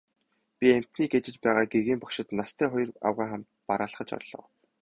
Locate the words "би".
0.57-0.67